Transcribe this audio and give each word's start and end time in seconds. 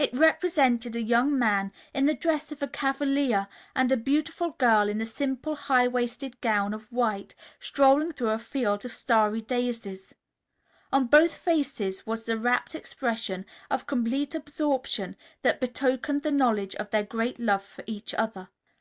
It 0.00 0.12
represented 0.12 0.96
a 0.96 1.00
young 1.00 1.38
man 1.38 1.70
in 1.94 2.06
the 2.06 2.14
dress 2.14 2.50
of 2.50 2.60
a 2.60 2.66
cavalier 2.66 3.46
and 3.76 3.92
a 3.92 3.96
beautiful 3.96 4.56
girl 4.58 4.88
in 4.88 5.00
a 5.00 5.06
simple 5.06 5.54
high 5.54 5.86
waisted 5.86 6.40
gown 6.40 6.74
of 6.74 6.90
white, 6.92 7.36
strolling 7.60 8.10
through 8.10 8.30
a 8.30 8.40
field 8.40 8.84
of 8.84 8.90
starry 8.90 9.40
daisies. 9.40 10.12
On 10.92 11.06
both 11.06 11.34
faces 11.36 12.04
was 12.04 12.26
the 12.26 12.36
rapt 12.36 12.74
expression 12.74 13.46
of 13.70 13.86
complete 13.86 14.34
absorption 14.34 15.14
that 15.42 15.60
betokened 15.60 16.24
the 16.24 16.32
knowledge 16.32 16.74
of 16.74 16.90
their 16.90 17.04
great 17.04 17.38
love 17.38 17.62
for 17.62 17.84
each 17.86 18.12
other. 18.14 18.48